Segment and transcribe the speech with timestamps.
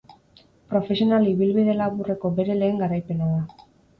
[0.71, 3.69] Profesional ibilbide laburreko bere lehen garaipena da.